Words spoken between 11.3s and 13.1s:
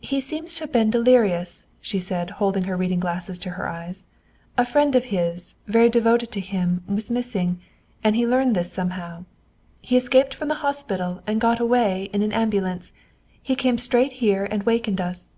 got away in an ambulance.